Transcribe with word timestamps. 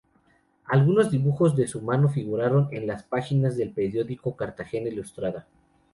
Algunos 0.65 1.11
dibujos 1.11 1.55
de 1.55 1.67
su 1.67 1.79
mano 1.83 2.09
figuraron 2.09 2.69
en 2.71 2.87
las 2.87 3.03
páginas 3.03 3.55
del 3.55 3.69
periódico 3.71 4.35
"Cartagena 4.35 4.89
Ilustrada". 4.89 5.45